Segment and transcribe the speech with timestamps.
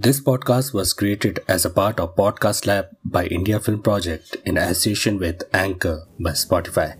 [0.00, 4.58] This podcast was created as a part of Podcast Lab by India Film Project in
[4.58, 6.90] association with Anchor by Spotify.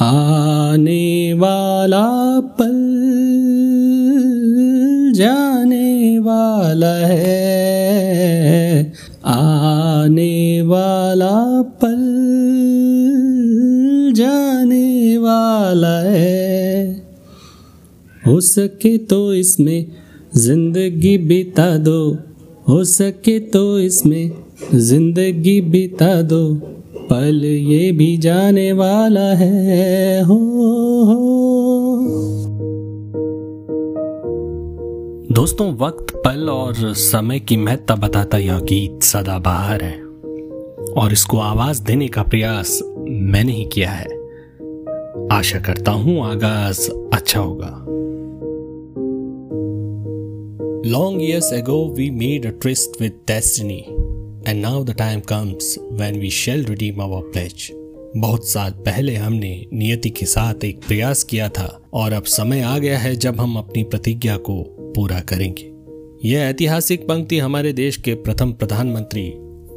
[0.00, 2.06] आने वाला
[2.40, 2.80] पल
[5.16, 8.92] जाने वाला है
[18.29, 19.85] हो सके तो इसमें
[20.35, 22.17] ज़िंदगी बिता दो।
[22.69, 24.31] हो सके तो इसमें
[24.75, 26.53] ज़िंदगी बिता दो।
[27.09, 30.35] पल ये भी जाने वाला है। हो,
[31.05, 31.15] हो।
[35.31, 40.01] दोस्तों वक्त पल और समय की महत्ता बताता यह गीत सदाबहार है।
[40.93, 44.07] और इसको आवाज़ देने का प्रयास मैंने ही किया है।
[45.31, 47.85] आशा करता हूँ आगाज़ अच्छा होगा।
[50.85, 53.83] Long years ago, we made a tryst with destiny.
[54.47, 57.71] And now the time comes when we shall redeem our pledge.
[58.17, 62.77] बहुत साल पहले हमने नियति के साथ एक प्रयास किया था और अब समय आ
[62.77, 65.71] गया है जब हम अपनी प्रतिज्ञा को पूरा करेंगे।
[66.29, 69.33] यह ऐतिहासिक पंक्ति हमारे देश के प्रथम प्रधानमंत्री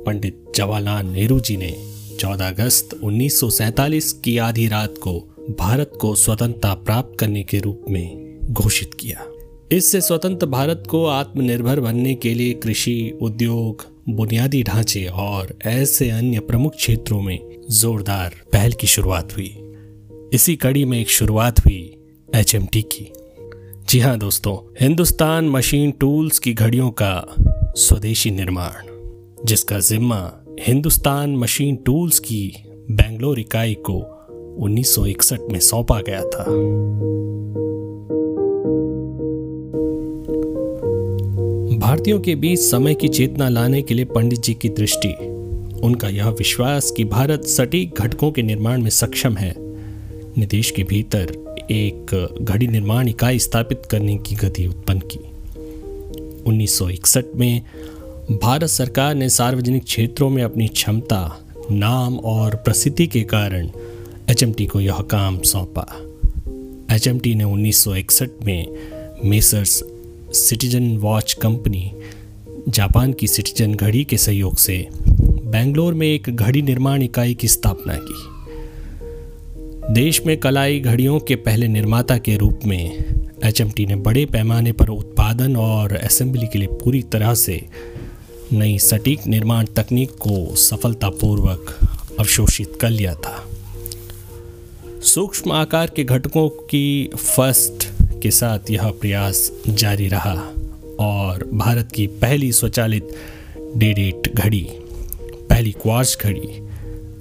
[0.06, 1.76] पंडित जवाहरलाल नेहरू जी ने
[2.20, 5.18] 14 अगस्त 1947 की आधी रात को
[5.58, 9.31] भारत को स्वतंत्रता प्राप्त करने के रूप में घोषित किया।
[9.72, 16.38] इससे स्वतंत्र भारत को आत्मनिर्भर बनने के लिए कृषि, उद्योग, बुनियादी ढांचे और ऐसे अन्य
[16.38, 19.58] प्रमुख क्षेत्रों में जोरदार पहल की शुरुआत हुई।
[20.32, 21.96] इसी कड़ी में एक शुरुआत हुई
[22.34, 23.12] एचएमटी की।
[23.88, 27.34] जी हाँ दोस्तों, हिंदुस्तान मशीन टूल्स की घड़ियों का
[27.76, 28.86] स्वदेशी निर्माण,
[29.44, 32.52] जिसका जिम्मा हिंदुस्तान मशीन टूल्स की
[32.90, 33.98] बेंगलोर इकाई को
[34.58, 36.44] 1961 में सौंपा गया था।
[41.92, 45.08] भारतीयों के बीच समय की चेतना लाने के लिए पंडित जी की दृष्टि।
[45.82, 49.54] उनका यह विश्वास कि भारत सटीक घटकों के निर्माण में सक्षम है।
[50.36, 55.18] ने देश के भीतर एक घड़ी निर्माण इकाई स्थापित करने की गति उत्पन्न की।
[56.46, 57.62] 1961 में
[58.30, 63.70] भारत सरकार ने सार्वजनिक क्षेत्रों में अपनी क्षमता, नाम और प्रसिद्धि के कारण
[64.30, 65.86] एचएमटी को यह काम सौंपा।
[66.94, 68.66] एचएमटी ने 1961 में
[69.24, 69.84] Messrs
[70.32, 71.92] Citizen Watch Company
[72.68, 74.88] Japan की सिटीजन घड़ी के सहयोग से
[75.22, 78.32] बेंगलोर में एक घड़ी निर्माण इकाई की स्थापना की।
[79.94, 83.04] देश में कलाई घड़ियों के पहले निर्माता के रूप में
[83.44, 87.66] एचएमटी ने बड़े पैमाने पर उत्पादन और असेंबली के लिए पूरी तरह से
[88.52, 91.78] नई सटीक निर्माण तकनीक को सफलतापूर्वक
[92.20, 93.48] अवशोषित कर लिया था।
[95.02, 97.91] सूक्ष्म आकार के घटकों की फ़र्स्ट
[98.22, 100.32] के साथ यह प्रयास जारी रहा
[101.00, 103.08] और भारत की पहली स्वचालित
[103.76, 104.66] डेडेट घड़ी,
[105.50, 106.46] पहली क्वार्स घड़ी,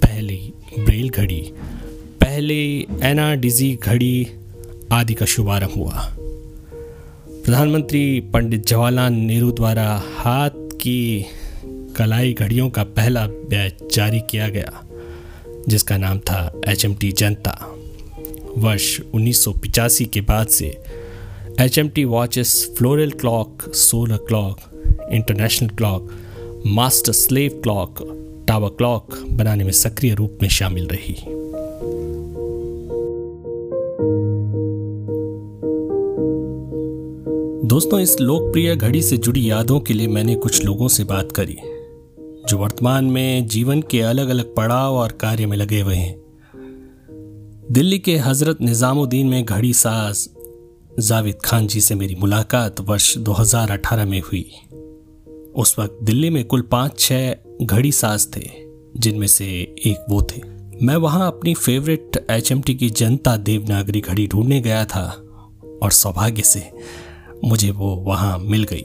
[0.02, 1.40] पहली ब्रेल घड़ी,
[2.20, 4.26] पहली एनाडिजी घड़ी
[4.92, 6.06] आदि का शुभारंभ हुआ।
[7.44, 11.26] प्रधानमंत्री पंडित जवाहरलाल नेहरू द्वारा हाथ की
[11.96, 14.82] कलाई घड़ियों का पहला बैच जारी किया गया,
[15.68, 17.71] जिसका नाम था एचएमटी जनता।
[18.58, 19.44] वर्ष उन्नीस
[20.14, 20.66] के बाद से
[21.60, 24.60] H M T watches floral clock solar clock
[25.12, 26.10] international clock
[26.66, 28.02] master slave clock
[28.48, 31.16] tower clock बनाने में सक्रिय रूप में शामिल रही।
[37.66, 41.56] दोस्तों, इस लोकप्रिय घड़ी से जुड़ी यादों के लिए मैंने कुछ लोगों से बात करी,
[42.48, 46.22] जो वर्तमान में जीवन के अलग अलग पड़ाव और कार्य में लगे हुए हैं।
[47.72, 50.28] दिल्ली के हज़रत निज़ामुद्दीन में घड़ी साज।
[51.00, 54.44] जावेद खान जी से मेरी मुलाकात वर्ष 2018 में हुई।
[55.54, 57.32] उस वक्त दिल्ली में कुल पाँच, छह
[57.64, 58.50] घड़ी साज थे,
[58.96, 59.46] जिनमें से
[59.86, 60.42] एक वो थे।
[60.82, 65.06] मैं वहाँ अपनी फेवरेट एचएमटी की जनता देवनागरी घड़ी ढूँढने गया था
[65.82, 66.70] और सौभाग्य से
[67.44, 68.84] मुझे वो वहाँ मिल गई।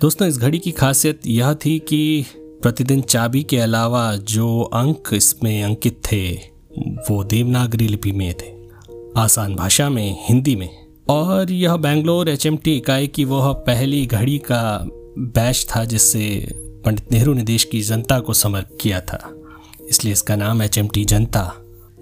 [0.00, 2.24] दोस्तों, इस घड़ी की खासियत यह थी कि
[2.62, 8.54] प्रतिदिन चाबी के अलावा जो अंक इसमें अंकित थे वो देवनागरी लिपि में थे।
[9.16, 14.88] आसान भाषा में, हिंदी में। और यह बेंगलोर एचएमटी इकाई की वह पहली घड़ी का
[15.18, 16.48] बैच था जिससे
[16.84, 19.34] पंडित नेहरू ने देश की जनता को समर्पित किया था।
[19.88, 21.54] इसलिए इसका नाम एचएमटी जनता।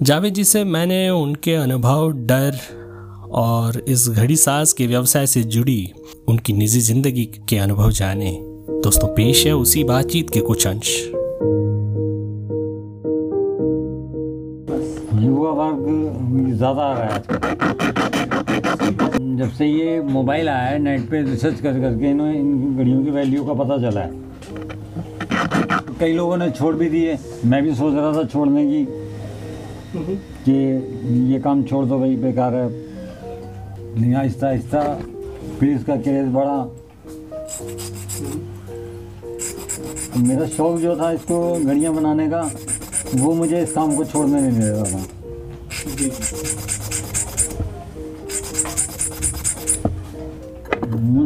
[0.03, 2.59] जावेद जी से मैंने उनके अनुभव, डर
[3.33, 5.93] और इस घड़ी साज के व्यवसाय से जुड़ी
[6.29, 8.39] उनकी निजी ज़िंदगी के अनुभव जाने।
[8.71, 11.13] दोस्तों, पेश है उसी बातचीत के कुछ अंश।
[16.63, 17.21] ज़्यादा आ रहा है
[19.37, 23.11] जब से ये मोबाइल आया है, नेट पे रिसर्च कर करके इन्होंने इन घड़ियों की
[23.11, 24.11] वैल्यू का पता चला है।
[26.01, 28.87] कई लोगों ने छोड़ भी दिए। मैं भी सोच रहा था छोड़ने की
[30.45, 30.53] कि
[31.33, 34.83] ये काम छोड़ दो भाई, बेकार है। नहीं आहिस्ता आहिस्ता
[35.59, 36.59] फिर इसका क्रेज बढ़ा।
[40.19, 42.43] मेरा शौक जो था इसको घड़ियाँ बनाने का,
[43.15, 45.12] वो मुझे इस काम को छोड़ने नहीं दे रहा था।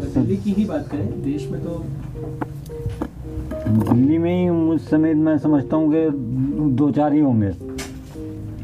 [0.06, 1.84] दिल्ली की ही बात करें देश में तो
[3.68, 6.00] दिल्ली में ही मुझ समेत मैं समझता हूँ कि
[6.76, 7.48] दो चार ही होंगे।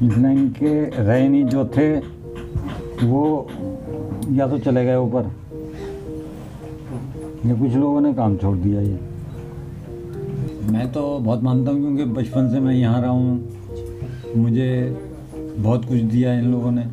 [0.06, 1.88] इस लाइन के रहे नहीं जो थे
[3.06, 3.48] वो
[4.32, 5.30] या तो चले गए ऊपर
[7.46, 8.98] या कुछ लोगों ने काम छोड़ दिया ये।
[10.72, 13.48] मैं तो बहुत मानता हूँ क्योंकि बचपन से मैं यहाँ रहा हूँ।
[14.36, 14.68] मुझे
[15.56, 16.84] बहुत कुछ दिया इन लोगों ने।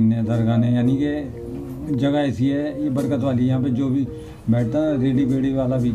[0.00, 3.88] ने दरगाह ने यानी कि जगह ऐसी है ये बरकत वाली है। यहाँ पे जो
[3.88, 4.06] भी
[4.50, 5.90] बैठता है रेडी बेड़ी वाला भी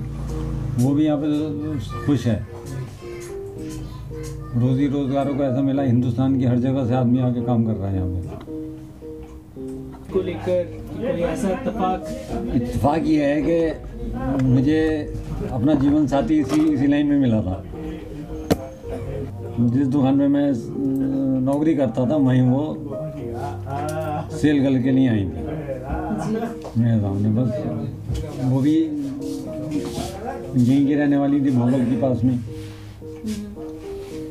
[0.78, 2.36] वो भी यहाँ पे खुश है।
[4.56, 7.90] रोजी रोजगारों को ऐसा मिला हिंदुस्तान की हर जगह से आदमी आके काम कर रहा
[7.90, 8.20] है यहाँ पे।
[10.14, 12.00] को लेकर कोई ऐसा इत्तेफाक?
[12.56, 13.58] इत्तेफाक ये है कि
[14.46, 14.82] मुझे
[15.52, 17.64] अपना जीवन साथी इसी इसी लाइन में मिला था।
[19.60, 20.52] जिस दुकान में मैं
[21.44, 22.64] नौकरी करता था वहीं वो
[24.38, 25.42] सेल गर्ल के लिए आई थी।
[26.80, 27.50] मेरे सामने बस
[28.44, 28.76] वो भी
[30.58, 32.38] यहीं की रहने वाली थी भोगल के पास में।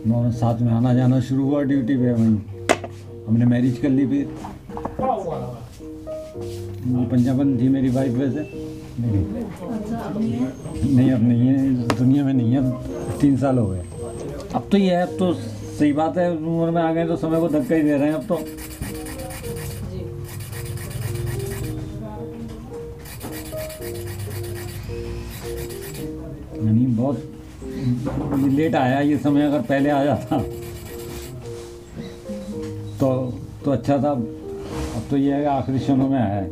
[0.07, 2.37] दोनों साथ में आना जाना शुरू हुआ ड्यूटी पे वहीं
[3.29, 4.27] हमने मैरिज कर ली फिर।
[7.11, 8.49] पंजाबन थी मेरी वाइफ वैसे।
[9.01, 9.25] नहीं
[10.97, 11.57] नहीं अब नहीं है
[11.89, 12.61] दुनिया में नहीं है
[13.21, 13.83] तीन साल हो गए।
[14.55, 17.41] अब तो ये है अब तो सही बात है उम्र में आ गए तो समय
[17.41, 18.39] को धक्का ही दे रहे हैं अब तो।
[26.65, 27.23] यानी बहुत
[28.49, 30.39] लेट आया ये समय अगर पहले आ जाता
[33.01, 33.11] तो
[33.65, 36.49] तो अच्छा था। अब तो ये है आखिरी क्षणों में आया है।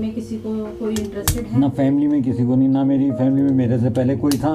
[0.00, 1.60] में किसी को कोई इंटरेस्टेड है?
[1.60, 4.52] ना फैमिली में किसी को नहीं ना मेरी फैमिली में मेरे से पहले कोई था।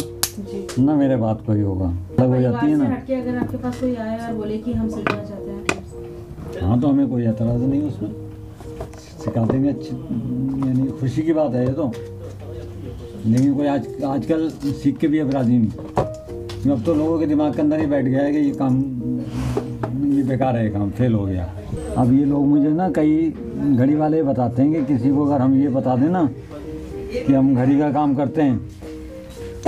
[0.80, 1.86] ना मेरे बाद कोई होगा।
[2.20, 4.90] अलग हो जाती है ना। हटके अगर आपके पास कोई आए और बोले कि हम
[4.90, 8.12] सीखना चाहते हैं। हाँ तो हमें कोई एतराज़ नहीं उसमें।
[9.24, 9.96] सिखा देंगे अच्छी
[10.68, 11.92] यानी खुशी की बात है ये तो।
[13.26, 14.50] लेकिन कोई आज आजकल
[14.82, 18.06] सीख के भी अब राज़ी नहीं अब तो लोगों के दिमाग के अंदर ही बैठ
[18.06, 18.80] गया है कि ये काम
[20.16, 21.50] ये बेकार है काम फेल हो गया।
[21.98, 23.30] अब ये लोग मुझे ना कई
[23.76, 27.56] घड़ी वाले बताते हैं कि किसी को अगर हम ये बता दें ना कि हम
[27.56, 28.58] घड़ी का काम करते हैं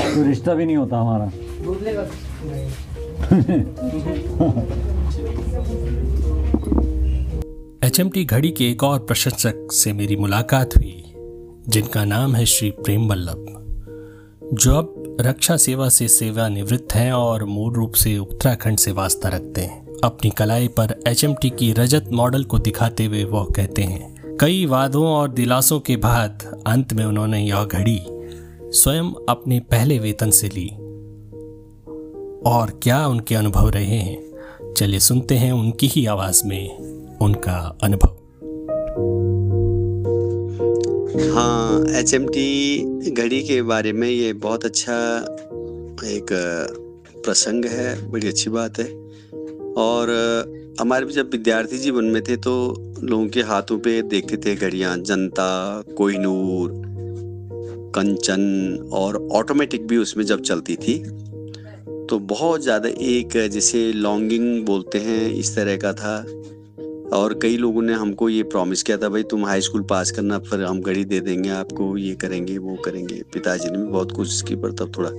[0.09, 1.25] तो रिश्ता भी नहीं होता हमारा।
[7.87, 11.03] एच घड़ी के एक और प्रशंसक से मेरी मुलाकात हुई,
[11.67, 13.45] जिनका नाम है श्री प्रेम वल्लभ।
[14.53, 19.61] जो अब रक्षा सेवा से सेवानिवृत्त हैं और मूल रूप से उत्तराखंड से वास्ता रखते
[19.61, 23.81] हैं। अपनी कलाई पर एच एम टी की रजत मॉडल को दिखाते हुए वह कहते
[23.81, 27.99] हैं, कई वादों और दिलासों के बाद अंत में उन्होंने यह घड़ी
[28.71, 30.67] स्वयं अपने पहले वेतन से ली।
[32.45, 34.73] और क्या उनके अनुभव रहे हैं?
[34.77, 36.77] चलिए सुनते हैं उनकी ही आवाज़ में
[37.17, 38.09] उनका अनुभव।
[41.33, 44.93] हाँ एच एम टी घड़ी के बारे में ये बहुत अच्छा
[46.05, 46.27] एक
[47.23, 48.85] प्रसंग है, बड़ी अच्छी बात है।
[49.77, 50.09] और
[50.79, 54.97] हमारे भी जब विद्यार्थी जीवन में थे तो लोगों के हाथों पे देखते थे घड़ियाँ,
[54.97, 56.88] जनता कोहिनूर
[57.95, 60.97] कंचन और ऑटोमेटिक भी उसमें जब चलती थी
[62.05, 66.17] तो बहुत ज़्यादा एक जैसे लॉन्गिंग बोलते हैं, इस तरह का था।
[67.13, 70.39] और कई लोगों ने हमको ये प्रॉमिस किया था, भाई तुम हाई स्कूल पास करना,
[70.39, 74.41] फिर हम घड़ी दे देंगे आपको, ये करेंगे, वो करेंगे। पिताजी ने भी बहुत कोशिश
[74.41, 75.09] की, पर तब थोड़ा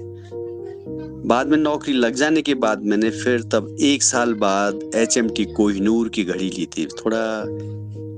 [1.27, 5.29] बाद में नौकरी लग जाने के बाद मैंने फिर तब एक साल बाद एच एम
[5.29, 7.19] टी कोहिनूर की घड़ी ली थी। थोड़ा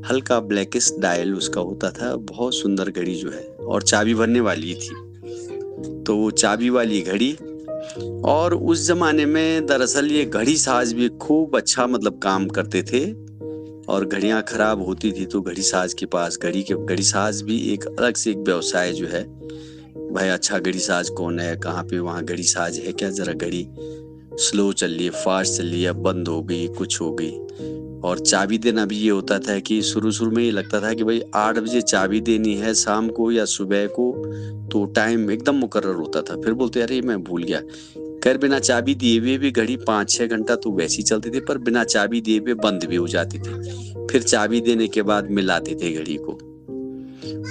[0.08, 4.74] हल्का ब्लैकिस डायल उसका होता था, बहुत सुंदर घड़ी जो है, और चाबी भरने वाली
[4.74, 7.32] थी। तो वो चाबी वाली घड़ी,
[8.24, 13.04] और उस जमाने में दरअसल ये घड़ी साज भी खूब अच्छा मतलब काम करते थे,
[13.88, 17.58] और घड़ियाँ खराब होती थी तो घड़ी साज के पास, घड़ी के, घड़ी साज भी
[17.72, 19.41] एक अलग से एक व्यवसाय जो है
[20.12, 21.56] भाई अच्छा घड़ी साज कौन है?
[21.56, 23.10] कहाँ पे वहाँ घड़ी साज है क्या?
[23.10, 23.68] जरा घड़ी
[24.34, 27.32] स्लो चल रही है फास्ट चल रही है बंद हो गई, कुछ हो गई।
[28.04, 31.04] और चाबी देना भी ये होता था कि शुरू शुरू में ये लगता था कि
[31.04, 34.14] भाई, आठ बजे चाबी देनी है शाम को या सुबह को
[34.68, 37.60] तो टाइम एकदम मुकर्र होता था। फिर बोलते, अरे, मैं भूल गया।
[38.24, 41.58] खैर, बिना चाबी दिए हुए भी घड़ी पाँच छः घंटा तो वैसी चलती थी, पर
[41.58, 43.50] बिना चाबी दिए हुए बंद भी हो जाती थी।
[44.06, 46.51] फिर चाबी देने के बाद मिलाते थे घड़ी को।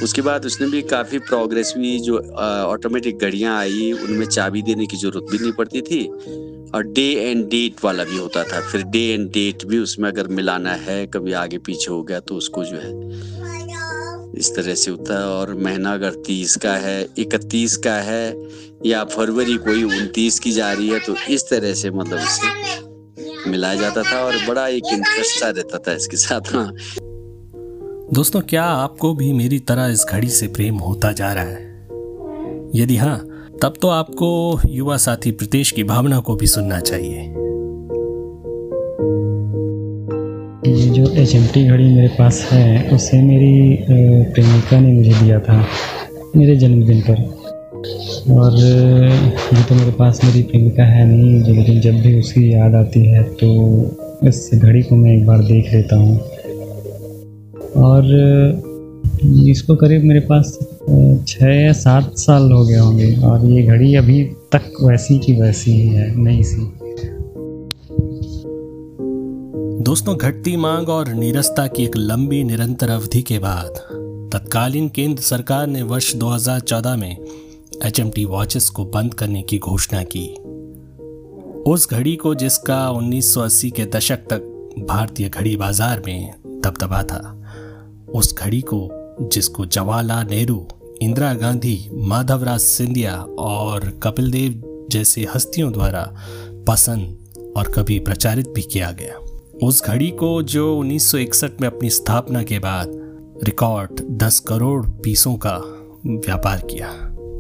[0.03, 4.97] उसके बाद उसने भी काफ़ी प्रोग्रेस हुई, जो ऑटोमेटिक घड़ियाँ आई, उनमें चाबी देने की
[4.97, 6.05] ज़रूरत भी नहीं पड़ती थी।
[6.75, 10.27] और डे एंड डेट वाला भी होता था। फिर डे एंड डेट भी उसमें अगर
[10.27, 12.91] मिलाना है, कभी आगे पीछे हो गया तो उसको जो है
[14.39, 18.35] इस तरह से होता है। और महीना अगर तीस का है, इकतीस का है,
[18.85, 23.75] या फरवरी कोई उनतीस की जा रही है तो इस तरह से मतलब इसे मिलाया
[23.75, 26.71] जाता था और बड़ा एक इंटरेस्ट सा रहता था इसके साथ हाँ।
[28.11, 31.59] दोस्तों, क्या आपको भी मेरी तरह इस घड़ी से प्रेम होता जा रहा है?
[32.75, 33.17] यदि हाँ
[33.61, 37.21] तब तो आपको युवा साथी प्रतेश की भावना को भी सुनना चाहिए।
[40.89, 43.77] जो एच घड़ी मेरे पास है, उसे मेरी
[44.33, 45.65] प्रेमिका ने मुझे दिया था
[46.35, 47.23] मेरे जन्मदिन पर।
[48.33, 53.05] और ये तो मेरे पास मेरी प्रेमिका है नहीं, लेकिन जब भी उसकी याद आती
[53.05, 53.47] है तो
[54.27, 56.19] इस घड़ी को मैं एक बार देख लेता हूँ।
[57.77, 58.05] और
[59.47, 60.57] इसको करीब मेरे पास
[61.27, 65.71] छः या सात साल हो गए होंगे और ये घड़ी अभी तक वैसी की वैसी
[65.71, 66.71] ही है, नई सी।
[69.81, 73.79] दोस्तों, घटती मांग और नीरसता की एक लंबी निरंतर अवधि के बाद
[74.33, 77.17] तत्कालीन केंद्र सरकार ने वर्ष 2014 में
[77.85, 80.27] एच एम टी वॉचेस को बंद करने की घोषणा की।
[81.71, 87.40] उस घड़ी को जिसका 1980 के दशक तक भारतीय घड़ी बाज़ार में दबदबा था।
[88.15, 88.89] उस घड़ी को
[89.21, 90.67] जिसको जवाहरलाल नेहरू,
[91.01, 96.15] इंदिरा गांधी, माधवराज सिंधिया और कपिल देव जैसे हस्तियों द्वारा
[96.67, 97.17] पसंद
[97.57, 99.15] और कभी प्रचारित भी किया गया।
[99.63, 102.91] उस घड़ी को जो 1961 में अपनी स्थापना के बाद
[103.43, 105.57] रिकॉर्ड 10 करोड़ पीसों का
[106.05, 106.87] व्यापार किया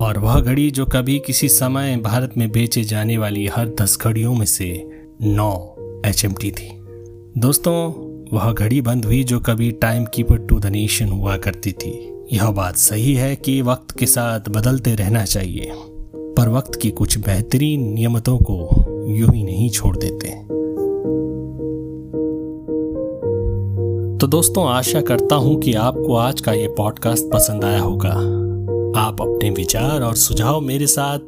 [0.01, 4.35] और वह घड़ी जो कभी किसी समय भारत में बेचे जाने वाली हर दस घड़ियों
[4.35, 4.89] में से
[5.21, 5.75] नौ
[6.05, 6.69] एचएमटी थी।
[7.37, 11.91] दोस्तों वह घड़ी बंद हुई जो कभी time keeper to the nation हुआ करती थी।
[12.33, 15.71] यह बात सही है कि वक्त के साथ बदलते रहना चाहिए,
[16.37, 18.59] पर वक्त की कुछ बेहतरीन नियमतों को
[19.09, 20.29] यूँ ही नहीं छोड़ देते।
[24.17, 28.15] तो दोस्तों, आशा करता हूँ कि आपको आज का ये पॉडकास्ट पसंद आया होगा।
[29.01, 31.19] आप अपने विचार और सुझाव मेरे साथ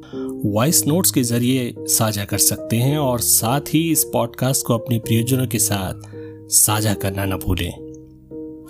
[0.45, 5.00] वॉइस नोट्स के ज़रिए साझा कर सकते हैं और साथ ही इस पॉडकास्ट को अपने
[5.00, 6.23] प्रियजनों के साथ
[6.53, 7.72] साझा करना न भूलें।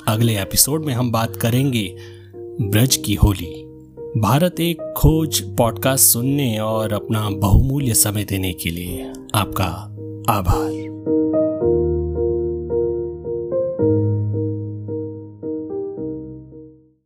[0.08, 1.96] अगले एपिसोड में हम बात करेंगे
[2.62, 3.64] ब्रज की होली।
[4.20, 9.66] भारत एक खोज पॉडकास्ट सुनने और अपना बहुमूल्य समय देने के लिए आपका
[10.34, 10.83] आभार।